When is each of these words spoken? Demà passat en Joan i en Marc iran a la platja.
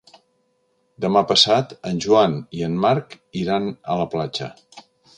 Demà 1.05 1.23
passat 1.33 1.77
en 1.91 2.01
Joan 2.07 2.35
i 2.61 2.67
en 2.71 2.81
Marc 2.87 3.17
iran 3.45 3.71
a 3.97 4.03
la 4.05 4.13
platja. 4.17 4.53